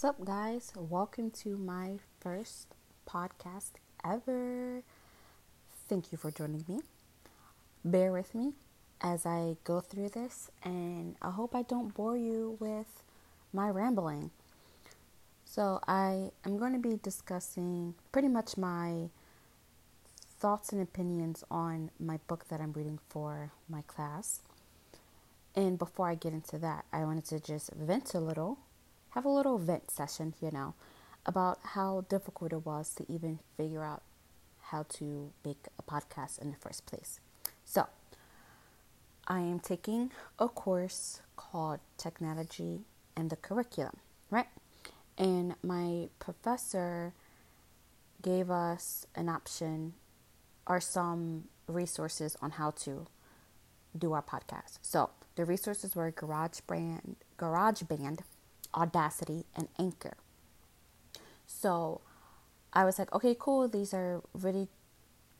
Sup, 0.00 0.24
guys? 0.24 0.72
Welcome 0.76 1.32
to 1.42 1.56
my 1.56 1.94
first 2.20 2.68
podcast 3.04 3.72
ever. 4.04 4.84
Thank 5.88 6.12
you 6.12 6.18
for 6.18 6.30
joining 6.30 6.64
me. 6.68 6.82
Bear 7.84 8.12
with 8.12 8.32
me 8.32 8.52
as 9.00 9.26
I 9.26 9.56
go 9.64 9.80
through 9.80 10.10
this, 10.10 10.52
and 10.62 11.16
I 11.20 11.30
hope 11.30 11.52
I 11.52 11.62
don't 11.62 11.92
bore 11.92 12.16
you 12.16 12.56
with 12.60 13.02
my 13.52 13.68
rambling. 13.70 14.30
So, 15.44 15.80
I 15.88 16.30
am 16.44 16.58
going 16.58 16.74
to 16.74 16.78
be 16.78 17.00
discussing 17.02 17.94
pretty 18.12 18.28
much 18.28 18.56
my 18.56 19.08
thoughts 20.38 20.70
and 20.70 20.80
opinions 20.80 21.42
on 21.50 21.90
my 21.98 22.20
book 22.28 22.46
that 22.50 22.60
I'm 22.60 22.72
reading 22.72 23.00
for 23.08 23.50
my 23.68 23.82
class. 23.88 24.42
And 25.56 25.76
before 25.76 26.08
I 26.08 26.14
get 26.14 26.32
into 26.32 26.56
that, 26.58 26.84
I 26.92 27.00
wanted 27.00 27.24
to 27.24 27.40
just 27.40 27.72
vent 27.72 28.14
a 28.14 28.20
little 28.20 28.58
have 29.10 29.24
a 29.24 29.28
little 29.28 29.58
vent 29.58 29.90
session, 29.90 30.34
you 30.40 30.50
know, 30.50 30.74
about 31.26 31.58
how 31.62 32.04
difficult 32.08 32.52
it 32.52 32.64
was 32.64 32.94
to 32.94 33.04
even 33.12 33.38
figure 33.56 33.84
out 33.84 34.02
how 34.70 34.84
to 34.84 35.30
make 35.44 35.66
a 35.78 35.82
podcast 35.82 36.40
in 36.40 36.50
the 36.50 36.56
first 36.56 36.86
place. 36.86 37.20
So, 37.64 37.86
I 39.26 39.40
am 39.40 39.60
taking 39.60 40.10
a 40.38 40.48
course 40.48 41.20
called 41.36 41.80
Technology 41.96 42.80
and 43.16 43.30
the 43.30 43.36
Curriculum, 43.36 43.96
right? 44.30 44.46
And 45.16 45.54
my 45.62 46.08
professor 46.18 47.12
gave 48.22 48.50
us 48.50 49.06
an 49.14 49.28
option 49.28 49.94
or 50.66 50.80
some 50.80 51.44
resources 51.66 52.36
on 52.40 52.52
how 52.52 52.70
to 52.70 53.06
do 53.96 54.12
our 54.12 54.22
podcast. 54.22 54.78
So, 54.82 55.10
the 55.36 55.44
resources 55.44 55.94
were 55.94 56.10
GarageBand, 56.10 57.16
GarageBand 57.38 58.20
Audacity, 58.74 59.44
and 59.56 59.68
Anchor. 59.78 60.16
So 61.46 62.00
I 62.72 62.84
was 62.84 62.98
like, 62.98 63.12
okay, 63.14 63.34
cool. 63.38 63.68
These 63.68 63.94
are 63.94 64.22
really 64.34 64.68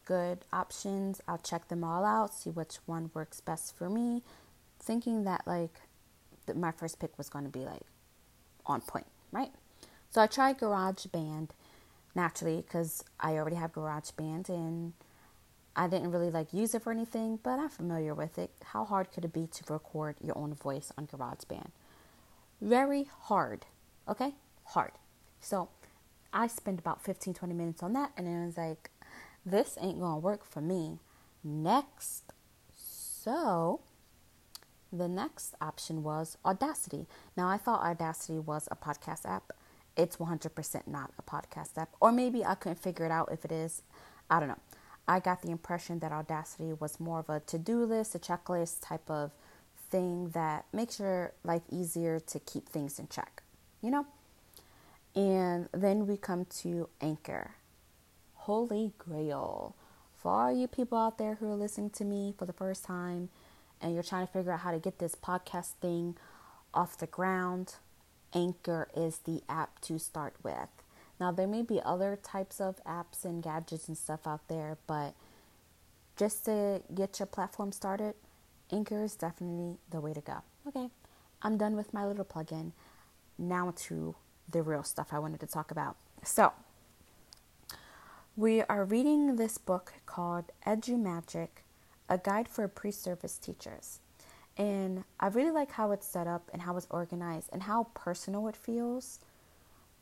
good 0.05 0.45
options. 0.53 1.21
I'll 1.29 1.39
check 1.39 1.69
them 1.69 1.85
all 1.85 2.05
out, 2.05 2.35
see 2.35 2.51
which 2.51 2.77
one 2.87 3.11
works 3.13 3.41
best 3.41 3.77
for 3.77 3.91
me, 3.91 4.23
thinking 4.81 5.25
that 5.25 5.43
like 5.47 5.81
that 6.47 6.57
my 6.57 6.73
first 6.73 6.99
pick 6.99 7.17
was 7.19 7.29
going 7.29 7.45
to 7.45 7.51
be 7.51 7.61
like 7.61 7.83
on 8.67 8.81
point, 8.81 9.07
right? 9.31 9.51
So 10.11 10.23
I 10.23 10.27
tried 10.27 10.59
GarageBand 10.59 11.51
naturally 12.15 12.63
because 12.63 13.05
I 13.21 13.33
already 13.35 13.57
have 13.57 13.73
GarageBand 13.73 14.49
and 14.49 14.95
I 15.77 15.87
didn't 15.87 16.11
really 16.11 16.31
like 16.31 16.53
use 16.53 16.75
it 16.75 16.83
for 16.83 16.91
anything, 16.91 17.39
but 17.43 17.59
I'm 17.59 17.69
familiar 17.69 18.15
with 18.15 18.39
it. 18.39 18.51
How 18.65 18.85
hard 18.85 19.13
could 19.13 19.25
it 19.27 19.33
be 19.33 19.47
to 19.47 19.73
record 19.73 20.17
your 20.25 20.37
own 20.37 20.55
voice 20.55 20.91
on 20.97 21.07
GarageBand? 21.07 21.71
Very 22.61 23.09
hard. 23.23 23.67
Okay? 24.09 24.35
Hard. 24.65 24.93
So 25.41 25.69
I 26.33 26.47
spent 26.47 26.81
about 26.81 27.03
15, 27.03 27.35
20 27.35 27.55
minutes 27.55 27.83
on 27.83 27.93
that, 27.95 28.13
and 28.17 28.27
then 28.27 28.43
I 28.43 28.47
was 28.47 28.57
like, 28.57 28.91
this 29.45 29.79
ain't 29.81 30.01
gonna 30.01 30.19
work 30.19 30.45
for 30.45 30.61
me. 30.61 30.99
Next. 31.43 32.25
So 32.75 33.81
the 34.93 35.09
next 35.09 35.55
option 35.61 36.03
was 36.03 36.37
Audacity. 36.45 37.07
Now, 37.37 37.49
I 37.49 37.59
thought 37.59 37.83
Audacity 37.83 38.39
was 38.39 38.69
a 38.71 38.77
podcast 38.77 39.27
app. 39.27 39.53
It's 39.97 40.17
100% 40.17 40.87
not 40.87 41.13
a 41.19 41.23
podcast 41.23 41.77
app. 41.77 41.91
Or 42.01 42.13
maybe 42.13 42.45
I 42.45 42.55
couldn't 42.55 42.79
figure 42.81 43.05
it 43.05 43.11
out 43.11 43.31
if 43.33 43.45
it 43.45 43.53
is. 43.53 43.83
I 44.31 44.39
don't 44.39 44.49
know. 44.49 44.59
I 45.07 45.21
got 45.21 45.43
the 45.43 45.51
impression 45.51 45.99
that 46.01 46.13
Audacity 46.13 46.73
was 46.73 47.01
more 47.01 47.21
of 47.21 47.31
a 47.31 47.41
to 47.41 47.59
do 47.59 47.85
list, 47.85 48.15
a 48.15 48.19
checklist 48.19 48.79
type 48.83 49.11
of 49.11 49.33
thing 49.91 50.31
that 50.31 50.67
makes 50.73 50.99
your 51.01 51.33
life 51.45 51.63
easier 51.71 52.21
to 52.21 52.39
keep 52.39 52.69
things 52.69 52.99
in 52.99 53.09
check, 53.09 53.43
you 53.83 53.91
know? 53.91 54.07
And 55.15 55.69
then 55.73 56.07
we 56.07 56.17
come 56.17 56.45
to 56.61 56.89
Anchor. 57.01 57.53
Holy 58.35 58.93
grail. 58.99 59.75
For 60.17 60.33
all 60.33 60.53
you 60.53 60.67
people 60.67 60.99
out 60.99 61.19
there 61.19 61.37
who 61.37 61.51
are 61.51 61.57
listening 61.57 61.91
to 61.91 62.05
me 62.05 62.35
for 62.37 62.45
the 62.45 62.53
first 62.53 62.85
time 62.85 63.31
and 63.81 63.95
you're 63.95 64.03
trying 64.03 64.27
to 64.27 64.33
figure 64.33 64.53
out 64.53 64.61
how 64.61 64.73
to 64.73 64.79
get 64.79 64.99
this 64.99 65.15
podcast 65.15 65.73
thing 65.81 66.17
off 66.75 66.99
the 66.99 67.07
ground, 67.07 67.75
Anchor 68.35 68.89
is 68.97 69.19
the 69.19 69.43
app 69.49 69.81
to 69.83 69.99
start 69.99 70.35
with. 70.43 70.69
Now, 71.21 71.33
there 71.33 71.47
may 71.47 71.63
be 71.63 71.81
other 71.85 72.19
types 72.23 72.61
of 72.61 72.83
apps 72.85 73.25
and 73.25 73.43
gadgets 73.43 73.89
and 73.89 73.97
stuff 73.97 74.27
out 74.27 74.47
there, 74.49 74.79
but 74.87 75.15
just 76.17 76.45
to 76.45 76.83
get 76.95 77.19
your 77.19 77.27
platform 77.27 77.73
started, 77.73 78.15
Anchor 78.71 79.03
is 79.03 79.15
definitely 79.15 79.79
the 79.91 80.01
way 80.01 80.13
to 80.13 80.21
go. 80.21 80.43
Okay, 80.67 80.89
I'm 81.43 81.57
done 81.57 81.77
with 81.77 81.95
my 81.95 82.07
little 82.07 82.25
plug-in. 82.25 82.73
Now 83.39 83.73
to 83.77 84.17
the 84.51 84.63
real 84.63 84.83
stuff 84.83 85.09
I 85.13 85.19
wanted 85.19 85.41
to 85.41 85.47
talk 85.47 85.71
about. 85.71 85.97
So, 86.23 86.53
we 88.37 88.63
are 88.63 88.85
reading 88.85 89.37
this 89.37 89.59
book 89.59 89.95
called 90.07 90.47
Edu 90.67 90.99
Magic, 90.99 91.65
a 92.09 92.19
guide 92.19 92.49
for 92.49 92.67
pre-service 92.69 93.39
teachers. 93.39 94.01
And 94.57 95.05
I 95.21 95.29
really 95.29 95.53
like 95.53 95.73
how 95.73 95.93
it's 95.93 96.07
set 96.07 96.27
up 96.27 96.51
and 96.53 96.63
how 96.63 96.77
it's 96.77 96.87
organized 96.91 97.49
and 97.53 97.63
how 97.63 97.89
personal 97.95 98.49
it 98.49 98.57
feels 98.57 99.21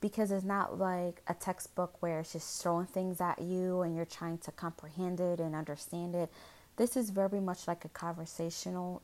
because 0.00 0.31
it's 0.31 0.44
not 0.44 0.78
like 0.78 1.22
a 1.27 1.34
textbook 1.34 2.00
where 2.00 2.21
it's 2.21 2.33
just 2.33 2.62
throwing 2.62 2.87
things 2.87 3.21
at 3.21 3.41
you 3.41 3.83
and 3.83 3.97
you're 3.97 4.04
trying 4.04 4.38
to 4.38 4.53
comprehend 4.53 5.21
it 5.21 5.41
and 5.41 5.54
understand 5.54 6.15
it 6.15 6.31
this 6.77 6.97
is 6.97 7.11
very 7.11 7.41
much 7.41 7.67
like 7.67 7.85
a 7.85 7.89
conversational 7.89 9.03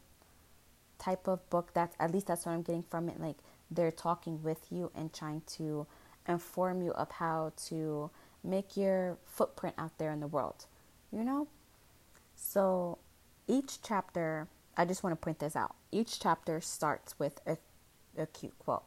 type 0.99 1.27
of 1.27 1.49
book. 1.51 1.73
That's 1.75 1.97
at 1.99 2.13
least 2.13 2.27
that's 2.29 2.47
what 2.47 2.53
i'm 2.53 2.63
getting 2.63 2.83
from 2.83 3.09
it. 3.09 3.21
Like 3.21 3.37
they're 3.71 3.91
talking 3.91 4.43
with 4.43 4.67
you 4.71 4.91
and 4.95 5.13
trying 5.13 5.43
to 5.57 5.87
inform 6.29 6.83
you 6.83 6.93
of 6.93 7.11
how 7.11 7.53
to 7.69 8.11
make 8.45 8.77
your 8.77 9.17
footprint 9.25 9.75
out 9.79 9.97
there 9.99 10.13
in 10.13 10.21
the 10.21 10.27
world 10.27 10.67
you 11.13 11.23
know? 11.23 11.47
So 12.35 12.99
each 13.47 13.83
chapter 13.83 14.49
i 14.77 14.87
just 14.87 15.03
want 15.05 15.13
to 15.13 15.23
point 15.23 15.39
this 15.39 15.55
out. 15.55 15.75
Each 15.93 16.19
chapter 16.19 16.61
starts 16.63 17.19
with 17.19 17.41
a, 17.47 17.59
a 18.17 18.27
cute 18.27 18.59
quote. 18.59 18.85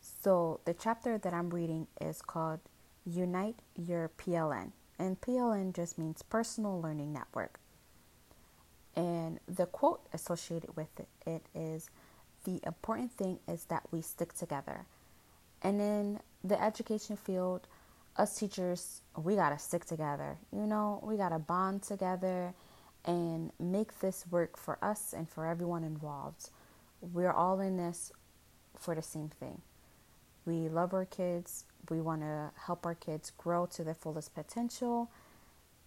So 0.00 0.60
the 0.64 0.72
chapter 0.72 1.18
that 1.18 1.34
i'm 1.34 1.50
reading 1.50 1.88
is 2.00 2.22
called 2.22 2.60
unite 3.04 3.56
your 3.74 4.10
pln 4.18 4.72
and 4.98 5.20
pln 5.20 5.74
just 5.74 5.98
means 5.98 6.22
personal 6.22 6.80
learning 6.80 7.12
network 7.12 7.58
and 8.98 9.38
the 9.46 9.66
quote 9.66 10.00
associated 10.12 10.76
with 10.76 10.88
it, 11.24 11.42
is 11.54 11.88
the 12.44 12.58
important 12.66 13.12
thing 13.12 13.38
is 13.46 13.64
that 13.66 13.84
we 13.92 14.02
stick 14.02 14.32
together. 14.32 14.86
And 15.62 15.80
in 15.80 16.20
the 16.42 16.60
education 16.60 17.16
field, 17.16 17.68
us 18.16 18.36
teachers, 18.36 19.02
we 19.16 19.36
got 19.36 19.50
to 19.50 19.58
stick 19.60 19.84
together. 19.84 20.36
You 20.52 20.66
know, 20.66 20.98
we 21.04 21.16
got 21.16 21.28
to 21.28 21.38
bond 21.38 21.84
together 21.84 22.54
and 23.04 23.52
make 23.60 24.00
this 24.00 24.24
work 24.32 24.58
for 24.58 24.78
us 24.82 25.14
and 25.16 25.28
for 25.28 25.46
everyone 25.46 25.84
involved. 25.84 26.50
We're 27.00 27.32
all 27.32 27.60
in 27.60 27.76
this 27.76 28.10
for 28.76 28.96
the 28.96 29.02
same 29.02 29.28
thing. 29.28 29.62
We 30.44 30.68
love 30.68 30.92
our 30.92 31.04
kids. 31.04 31.66
We 31.88 32.00
want 32.00 32.22
to 32.22 32.50
help 32.66 32.84
our 32.84 32.96
kids 32.96 33.30
grow 33.38 33.66
to 33.66 33.84
their 33.84 33.94
fullest 33.94 34.34
potential 34.34 35.08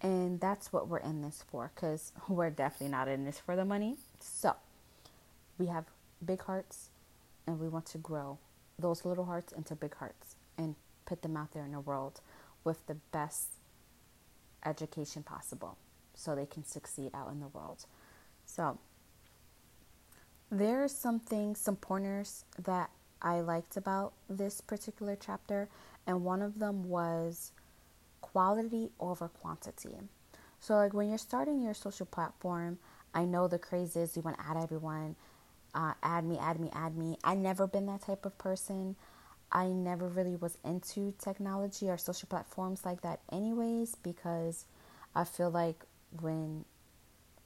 and 0.02 0.40
that's 0.40 0.74
what 0.74 0.88
we're 0.88 0.98
in 1.00 1.22
this 1.22 1.44
for 1.50 1.72
because 1.76 2.12
we're 2.28 2.50
definitely 2.50 2.90
not 2.90 3.08
in 3.08 3.26
this 3.26 3.40
for 3.40 3.56
the 3.56 3.66
money. 3.66 3.98
So 4.20 4.56
we 5.58 5.68
have 5.68 5.86
big 6.24 6.42
hearts 6.44 6.90
and 7.48 7.60
we 7.60 7.68
want 7.68 7.86
to 7.88 7.98
grow 7.98 8.38
those 8.80 9.06
little 9.06 9.26
hearts 9.26 9.54
into 9.54 9.76
big 9.76 9.96
hearts 9.96 10.36
and 10.58 10.76
put 11.06 11.22
them 11.22 11.38
out 11.38 11.52
there 11.54 11.64
in 11.64 11.72
the 11.72 11.80
world 11.80 12.22
with 12.64 12.86
the 12.88 12.96
best 13.12 13.50
education 14.66 15.24
possible 15.24 15.78
so 16.14 16.36
they 16.36 16.46
can 16.46 16.64
succeed 16.64 17.12
out 17.14 17.32
in 17.32 17.40
the 17.40 17.48
world. 17.48 17.86
So 18.46 18.78
there 20.52 20.84
are 20.84 20.88
some 20.88 21.20
things, 21.20 21.60
some 21.60 21.76
pointers 21.76 22.46
that 22.64 22.90
I 23.22 23.42
liked 23.42 23.78
about 23.78 24.14
this 24.30 24.62
particular 24.62 25.18
chapter, 25.20 25.70
and 26.08 26.24
one 26.24 26.42
of 26.42 26.60
them 26.60 26.90
was 26.90 27.52
quality 28.22 28.92
over 29.00 29.28
quantity. 29.28 29.96
So, 30.60 30.76
like 30.76 30.94
when 30.94 31.10
you're 31.10 31.18
starting 31.18 31.62
your 31.62 31.74
social 31.74 32.06
platform, 32.06 32.78
I 33.14 33.26
know 33.26 33.48
the 33.48 33.60
craze 33.60 33.96
is 33.96 34.16
you 34.16 34.22
want 34.22 34.38
to 34.38 34.46
add 34.48 34.58
everyone, 34.58 35.16
uh, 35.74 35.94
add 36.04 36.24
me, 36.26 36.38
add 36.40 36.60
me, 36.60 36.70
add 36.74 36.96
me. 36.96 37.18
I 37.24 37.36
never 37.36 37.68
been 37.68 37.88
that 37.88 38.02
type 38.04 38.26
of 38.26 38.38
person. 38.38 38.96
I 39.52 39.68
never 39.68 40.08
really 40.08 40.36
was 40.36 40.58
into 40.64 41.14
technology 41.20 41.90
or 41.90 41.98
social 41.98 42.28
platforms 42.30 42.86
like 42.86 43.02
that, 43.02 43.20
anyways, 43.32 43.96
because 43.96 44.66
I 45.14 45.26
feel 45.26 45.50
like 45.50 45.84
when 46.22 46.64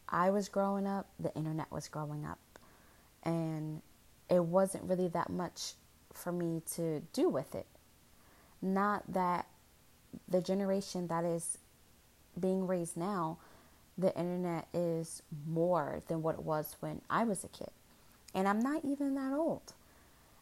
I 0.07 0.29
was 0.29 0.49
growing 0.49 0.85
up, 0.85 1.07
the 1.19 1.33
internet 1.33 1.71
was 1.71 1.87
growing 1.87 2.25
up, 2.25 2.39
and 3.23 3.81
it 4.29 4.43
wasn't 4.43 4.83
really 4.83 5.07
that 5.09 5.29
much 5.29 5.73
for 6.13 6.31
me 6.31 6.61
to 6.75 7.01
do 7.11 7.29
with 7.29 7.55
it. 7.55 7.65
Not 8.61 9.03
that 9.13 9.47
the 10.27 10.41
generation 10.41 11.07
that 11.07 11.23
is 11.23 11.57
being 12.39 12.67
raised 12.67 12.97
now, 12.97 13.37
the 13.97 14.15
internet 14.17 14.67
is 14.73 15.21
more 15.47 16.01
than 16.07 16.21
what 16.21 16.35
it 16.35 16.43
was 16.43 16.75
when 16.79 17.01
I 17.09 17.23
was 17.23 17.43
a 17.43 17.47
kid. 17.47 17.69
And 18.33 18.47
I'm 18.47 18.59
not 18.59 18.83
even 18.83 19.15
that 19.15 19.33
old. 19.33 19.73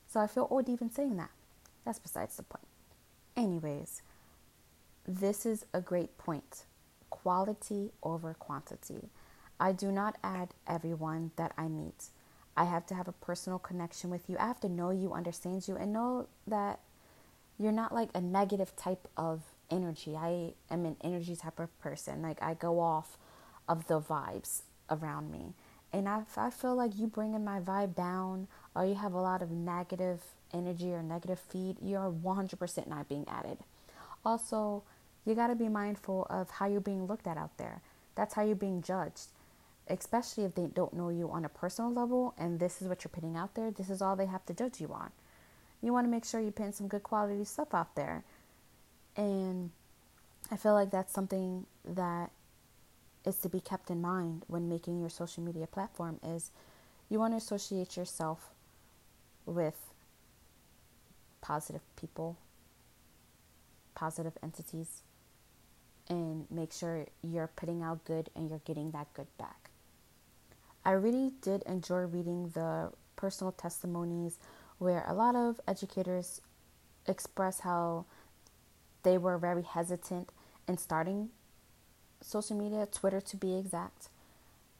So 0.08 0.20
I 0.20 0.28
feel 0.28 0.48
old 0.50 0.70
even 0.70 0.92
saying 0.92 1.18
that. 1.18 1.32
that's 1.86 2.00
besides 2.00 2.38
the 2.38 2.44
point. 2.44 2.66
Anyways, 3.36 4.02
this 5.08 5.46
is 5.46 5.66
a 5.74 5.82
great 5.82 6.18
point 6.18 6.66
quality 7.10 7.92
over 8.02 8.34
quantity. 8.34 9.10
I 9.60 9.72
do 9.72 9.92
not 9.92 10.18
add 10.24 10.50
everyone 10.68 11.32
that 11.36 11.54
I 11.58 11.68
meet. 11.68 12.10
I 12.58 12.66
have 12.66 12.86
to 12.88 12.96
have 12.96 13.08
a 13.08 13.12
personal 13.14 13.60
connection 13.60 14.10
with 14.10 14.28
you. 14.28 14.36
I 14.40 14.48
have 14.48 14.60
to 14.62 14.70
know 14.70 14.90
you, 14.90 15.14
understand 15.14 15.68
you, 15.68 15.76
and 15.76 15.94
know 15.94 16.28
that 16.48 16.80
you're 17.60 17.72
not 17.72 17.94
like 17.94 18.10
a 18.14 18.22
negative 18.22 18.76
type 18.76 19.08
of 19.16 19.53
energy. 19.74 20.16
I 20.16 20.54
am 20.70 20.86
an 20.86 20.98
energy 21.02 21.36
type 21.36 21.60
of 21.60 21.78
person. 21.80 22.22
Like 22.22 22.42
I 22.42 22.54
go 22.54 22.80
off 22.80 23.18
of 23.68 23.88
the 23.88 24.00
vibes 24.00 24.62
around 24.90 25.32
me. 25.32 25.54
And 25.92 26.08
if 26.08 26.38
I 26.38 26.50
feel 26.50 26.76
like 26.76 26.98
you 26.98 27.08
bringing 27.08 27.44
my 27.46 27.60
vibe 27.60 27.96
down 27.96 28.48
or 28.76 28.86
you 28.86 28.96
have 28.96 29.14
a 29.14 29.22
lot 29.22 29.42
of 29.42 29.52
negative 29.52 30.22
energy 30.54 30.92
or 30.92 31.04
negative 31.04 31.40
feed, 31.40 31.78
you're 31.82 32.12
100% 32.12 32.88
not 32.88 33.08
being 33.08 33.26
added. 33.28 33.60
Also, 34.26 34.84
you 35.26 35.36
got 35.36 35.48
to 35.48 35.56
be 35.56 35.70
mindful 35.70 36.26
of 36.30 36.50
how 36.50 36.66
you're 36.66 36.82
being 36.82 37.06
looked 37.06 37.28
at 37.28 37.38
out 37.38 37.58
there. 37.58 37.82
That's 38.16 38.34
how 38.34 38.44
you're 38.44 38.56
being 38.56 38.82
judged, 38.82 39.28
especially 39.88 40.46
if 40.46 40.56
they 40.56 40.66
don't 40.66 40.94
know 40.94 41.10
you 41.10 41.30
on 41.30 41.46
a 41.46 41.50
personal 41.50 41.92
level 41.92 42.34
and 42.38 42.60
this 42.60 42.82
is 42.82 42.88
what 42.88 43.04
you're 43.04 43.12
putting 43.14 43.36
out 43.36 43.56
there. 43.56 43.72
This 43.72 43.90
is 43.90 44.02
all 44.02 44.16
they 44.16 44.26
have 44.26 44.46
to 44.48 44.54
judge 44.54 44.82
you 44.82 44.92
on. 44.94 45.12
You 45.82 45.94
want 45.94 46.08
to 46.08 46.12
make 46.12 46.26
sure 46.26 46.40
you're 46.40 46.52
putting 46.52 46.72
some 46.72 46.88
good 46.88 47.04
quality 47.04 47.44
stuff 47.44 47.74
out 47.74 47.96
there. 47.96 48.24
And 49.16 49.72
I 50.52 50.58
feel 50.58 50.74
like 50.74 50.92
that's 50.92 51.14
something 51.14 51.66
that 51.86 52.32
is 53.26 53.38
to 53.38 53.50
be 53.50 53.60
kept 53.60 53.90
in 53.90 54.02
mind 54.02 54.44
when 54.48 54.68
making 54.68 55.00
your 55.00 55.10
social 55.10 55.44
media 55.44 55.68
platform 55.68 56.20
is 56.24 56.52
you 57.10 57.20
want 57.20 57.34
to 57.34 57.38
associate 57.38 57.96
yourself 57.96 58.50
with 59.46 59.94
positive 61.42 61.82
people, 61.96 62.38
positive 63.96 64.34
entities, 64.42 65.04
and 66.10 66.48
make 66.50 66.74
sure 66.74 67.06
you're 67.22 67.50
putting 67.56 67.82
out 67.82 68.04
good 68.06 68.30
and 68.36 68.50
you're 68.50 68.62
getting 68.66 68.92
that 68.92 69.14
good 69.14 69.28
back. 69.38 69.70
I 70.86 70.92
really 70.92 71.32
did 71.42 71.64
enjoy 71.64 72.02
reading 72.02 72.50
the 72.54 72.92
personal 73.16 73.54
testimonies 73.54 74.38
where 74.80 75.06
a 75.08 75.14
lot 75.14 75.36
of 75.36 75.62
educators 75.68 76.42
express 77.08 77.62
how 77.62 78.06
they 79.04 79.18
were 79.18 79.38
very 79.38 79.64
hesitant 79.64 80.30
in 80.68 80.78
starting 80.78 81.30
social 82.22 82.58
media, 82.58 82.88
Twitter 82.92 83.22
to 83.22 83.38
be 83.38 83.56
exact. 83.56 84.10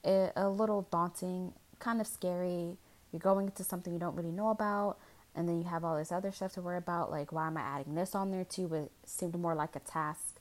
It, 0.02 0.32
a 0.36 0.48
little 0.48 0.88
daunting, 0.90 1.52
kind 1.78 2.00
of 2.00 2.06
scary. 2.06 2.76
You're 3.12 3.20
going 3.20 3.46
into 3.46 3.64
something 3.64 3.92
you 3.92 3.98
don't 3.98 4.16
really 4.16 4.32
know 4.32 4.48
about, 4.50 4.96
and 5.34 5.48
then 5.48 5.58
you 5.58 5.68
have 5.68 5.84
all 5.84 5.96
this 5.96 6.10
other 6.10 6.32
stuff 6.32 6.52
to 6.54 6.62
worry 6.62 6.78
about. 6.78 7.10
Like, 7.10 7.32
why 7.32 7.46
am 7.46 7.56
I 7.56 7.62
adding 7.62 7.94
this 7.94 8.14
on 8.14 8.30
there 8.30 8.44
too? 8.44 8.72
It 8.74 8.90
seemed 9.04 9.38
more 9.38 9.54
like 9.54 9.76
a 9.76 9.80
task 9.80 10.40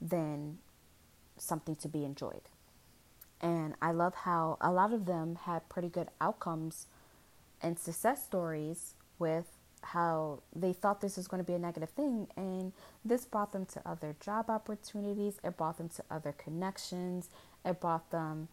than 0.00 0.58
something 1.36 1.76
to 1.76 1.88
be 1.88 2.04
enjoyed. 2.04 2.48
And 3.40 3.74
I 3.80 3.92
love 3.92 4.14
how 4.14 4.58
a 4.60 4.72
lot 4.72 4.92
of 4.92 5.06
them 5.06 5.38
had 5.42 5.68
pretty 5.68 5.88
good 5.88 6.08
outcomes 6.20 6.86
and 7.62 7.78
success 7.78 8.24
stories 8.24 8.94
with 9.18 9.57
how 9.82 10.40
they 10.54 10.72
thought 10.72 11.00
this 11.00 11.16
was 11.16 11.28
going 11.28 11.42
to 11.42 11.46
be 11.46 11.54
a 11.54 11.58
negative 11.58 11.90
thing 11.90 12.26
and 12.36 12.72
this 13.04 13.24
brought 13.24 13.52
them 13.52 13.64
to 13.66 13.80
other 13.88 14.14
job 14.20 14.50
opportunities 14.50 15.38
it 15.44 15.56
brought 15.56 15.78
them 15.78 15.88
to 15.88 16.02
other 16.10 16.32
connections 16.32 17.30
it 17.64 17.80
brought 17.80 18.10
them 18.10 18.48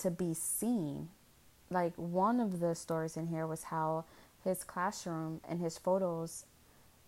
to 0.00 0.10
be 0.10 0.34
seen. 0.34 1.08
Like 1.70 1.94
one 1.96 2.40
of 2.40 2.60
the 2.60 2.74
stories 2.74 3.16
in 3.16 3.28
here 3.28 3.46
was 3.46 3.64
how 3.64 4.04
his 4.44 4.64
classroom 4.64 5.40
and 5.48 5.60
his 5.60 5.78
photos 5.78 6.44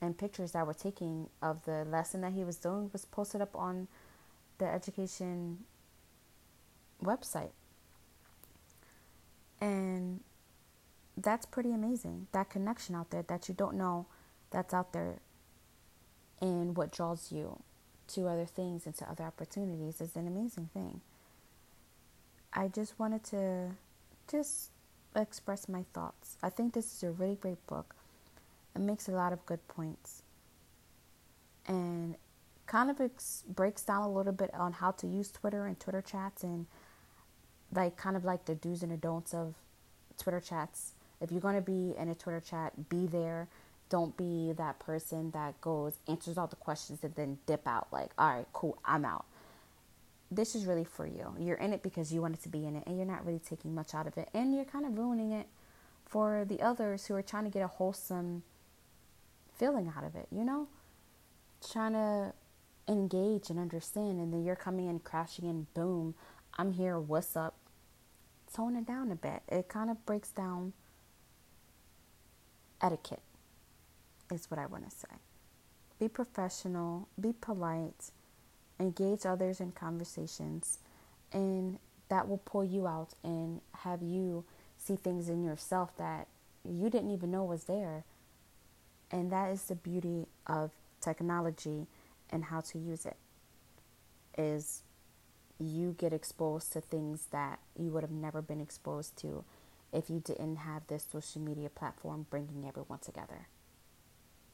and 0.00 0.16
pictures 0.16 0.52
that 0.52 0.66
were 0.66 0.74
taken 0.74 1.28
of 1.42 1.64
the 1.64 1.84
lesson 1.84 2.20
that 2.22 2.32
he 2.32 2.44
was 2.44 2.56
doing 2.56 2.90
was 2.92 3.04
posted 3.04 3.40
up 3.40 3.54
on 3.54 3.88
the 4.58 4.66
education 4.66 5.58
website. 7.02 7.50
And 9.60 10.20
that's 11.16 11.46
pretty 11.46 11.72
amazing. 11.72 12.26
That 12.32 12.50
connection 12.50 12.94
out 12.94 13.10
there 13.10 13.22
that 13.22 13.48
you 13.48 13.54
don't 13.54 13.76
know 13.76 14.06
that's 14.50 14.74
out 14.74 14.92
there 14.92 15.18
and 16.40 16.76
what 16.76 16.92
draws 16.92 17.32
you 17.32 17.62
to 18.08 18.28
other 18.28 18.46
things 18.46 18.86
and 18.86 18.94
to 18.96 19.10
other 19.10 19.24
opportunities 19.24 20.00
is 20.00 20.14
an 20.16 20.26
amazing 20.26 20.68
thing. 20.72 21.00
I 22.52 22.68
just 22.68 22.98
wanted 22.98 23.24
to 23.24 23.70
just 24.30 24.70
express 25.16 25.68
my 25.68 25.84
thoughts. 25.92 26.36
I 26.42 26.50
think 26.50 26.74
this 26.74 26.94
is 26.94 27.02
a 27.02 27.10
really 27.10 27.36
great 27.36 27.64
book. 27.66 27.94
It 28.74 28.80
makes 28.80 29.08
a 29.08 29.12
lot 29.12 29.32
of 29.32 29.44
good 29.46 29.66
points 29.68 30.22
and 31.66 32.16
kind 32.66 32.90
of 32.90 33.00
ex- 33.00 33.44
breaks 33.48 33.82
down 33.82 34.02
a 34.02 34.10
little 34.10 34.32
bit 34.32 34.52
on 34.54 34.72
how 34.72 34.90
to 34.92 35.06
use 35.06 35.30
Twitter 35.30 35.66
and 35.66 35.78
Twitter 35.78 36.02
chats 36.02 36.42
and 36.42 36.66
like 37.72 37.96
kind 37.96 38.16
of 38.16 38.24
like 38.24 38.44
the 38.44 38.54
do's 38.54 38.82
and 38.82 38.92
the 38.92 38.96
don'ts 38.96 39.34
of 39.34 39.54
Twitter 40.18 40.40
chats 40.40 40.92
if 41.24 41.32
you're 41.32 41.40
going 41.40 41.56
to 41.56 41.62
be 41.62 41.94
in 41.98 42.08
a 42.10 42.14
Twitter 42.14 42.40
chat, 42.40 42.88
be 42.90 43.06
there. 43.06 43.48
Don't 43.88 44.16
be 44.16 44.52
that 44.52 44.78
person 44.78 45.30
that 45.32 45.60
goes, 45.60 45.98
answers 46.06 46.36
all 46.36 46.46
the 46.46 46.56
questions, 46.56 47.02
and 47.02 47.14
then 47.14 47.38
dip 47.46 47.66
out. 47.66 47.88
Like, 47.90 48.10
all 48.18 48.28
right, 48.28 48.46
cool, 48.52 48.78
I'm 48.84 49.04
out. 49.04 49.24
This 50.30 50.54
is 50.54 50.66
really 50.66 50.84
for 50.84 51.06
you. 51.06 51.34
You're 51.38 51.56
in 51.56 51.72
it 51.72 51.82
because 51.82 52.12
you 52.12 52.20
wanted 52.20 52.42
to 52.42 52.48
be 52.48 52.66
in 52.66 52.76
it, 52.76 52.84
and 52.86 52.96
you're 52.96 53.06
not 53.06 53.24
really 53.24 53.40
taking 53.40 53.74
much 53.74 53.94
out 53.94 54.06
of 54.06 54.18
it. 54.18 54.28
And 54.34 54.54
you're 54.54 54.64
kind 54.64 54.84
of 54.84 54.98
ruining 54.98 55.32
it 55.32 55.46
for 56.06 56.44
the 56.48 56.60
others 56.60 57.06
who 57.06 57.14
are 57.14 57.22
trying 57.22 57.44
to 57.44 57.50
get 57.50 57.62
a 57.62 57.68
wholesome 57.68 58.42
feeling 59.56 59.92
out 59.96 60.04
of 60.04 60.14
it, 60.14 60.26
you 60.30 60.44
know? 60.44 60.66
Trying 61.72 61.92
to 61.92 62.32
engage 62.88 63.48
and 63.48 63.58
understand, 63.58 64.18
and 64.18 64.32
then 64.32 64.44
you're 64.44 64.56
coming 64.56 64.88
in, 64.88 64.98
crashing 64.98 65.48
in, 65.48 65.66
boom, 65.72 66.14
I'm 66.58 66.72
here, 66.72 66.98
what's 66.98 67.36
up? 67.36 67.54
Tone 68.52 68.76
it 68.76 68.86
down 68.86 69.10
a 69.10 69.16
bit. 69.16 69.42
It 69.48 69.68
kind 69.68 69.90
of 69.90 70.04
breaks 70.06 70.30
down 70.30 70.72
etiquette, 72.84 73.22
is 74.30 74.50
what 74.50 74.60
I 74.60 74.66
want 74.66 74.88
to 74.88 74.94
say. 74.94 75.08
Be 75.98 76.08
professional, 76.08 77.08
be 77.18 77.32
polite, 77.40 78.10
engage 78.78 79.24
others 79.24 79.60
in 79.60 79.72
conversations, 79.72 80.78
and 81.32 81.78
that 82.10 82.28
will 82.28 82.38
pull 82.44 82.64
you 82.64 82.86
out 82.86 83.14
and 83.24 83.60
have 83.78 84.02
you 84.02 84.44
see 84.76 84.96
things 84.96 85.28
in 85.28 85.42
yourself 85.42 85.96
that 85.96 86.26
you 86.64 86.90
didn't 86.90 87.10
even 87.10 87.30
know 87.30 87.44
was 87.44 87.64
there. 87.64 88.04
And 89.10 89.32
that 89.32 89.50
is 89.50 89.62
the 89.62 89.74
beauty 89.74 90.26
of 90.46 90.70
technology 91.00 91.86
and 92.30 92.44
how 92.44 92.60
to 92.60 92.78
use 92.78 93.06
it. 93.06 93.16
Is 94.36 94.82
you 95.58 95.94
get 95.96 96.12
exposed 96.12 96.72
to 96.72 96.80
things 96.80 97.28
that 97.30 97.60
you 97.78 97.90
would 97.92 98.02
have 98.02 98.10
never 98.10 98.42
been 98.42 98.60
exposed 98.60 99.16
to 99.18 99.44
if 99.94 100.10
you 100.10 100.20
didn't 100.20 100.56
have 100.56 100.86
this 100.88 101.06
social 101.10 101.40
media 101.40 101.70
platform 101.70 102.26
bringing 102.28 102.66
everyone 102.66 102.98
together. 102.98 103.48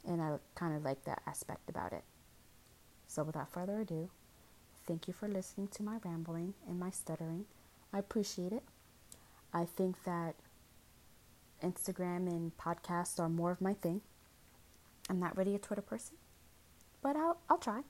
And 0.07 0.21
I 0.21 0.37
kind 0.55 0.77
of 0.77 0.85
like 0.85 1.05
that 1.05 1.23
aspect 1.27 1.69
about 1.69 1.93
it. 1.93 2.05
So, 3.07 3.25
without 3.25 3.51
further 3.51 3.81
ado, 3.81 4.11
thank 4.87 5.09
you 5.09 5.15
for 5.15 5.29
listening 5.29 5.69
to 5.69 5.83
my 5.83 5.97
rambling 6.05 6.55
and 6.69 6.79
my 6.79 6.91
stuttering. 6.91 7.47
I 7.93 7.99
appreciate 7.99 8.53
it. 8.53 8.63
I 9.53 9.65
think 9.65 10.05
that 10.05 10.37
Instagram 11.63 12.29
and 12.29 12.57
podcasts 12.57 13.19
are 13.19 13.29
more 13.29 13.51
of 13.51 13.61
my 13.61 13.75
thing. 13.75 14.03
I'm 15.09 15.19
not 15.19 15.37
really 15.37 15.55
a 15.55 15.59
Twitter 15.59 15.83
person, 15.83 16.17
but 17.03 17.17
I'll, 17.17 17.39
I'll 17.49 17.59
try. 17.59 17.81